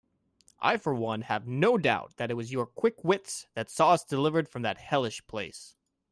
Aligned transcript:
I 0.61 0.77
for 0.77 0.95
one 0.95 1.21
have 1.21 1.45
no 1.47 1.77
doubt 1.77 2.15
that 2.17 2.31
it 2.31 2.33
was 2.33 2.51
your 2.51 2.65
quick 2.65 3.03
wits 3.03 3.45
that 3.53 3.69
saw 3.69 3.91
us 3.91 4.03
delivered 4.03 4.49
from 4.49 4.63
that 4.63 4.79
hellish 4.79 5.27
place. 5.27 5.75